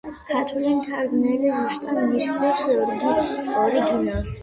ქართველი 0.29 0.71
მთარგმნელი 0.77 1.53
ზუსტად 1.59 2.01
მისდევს 2.07 2.67
ორიგინალს. 2.73 4.39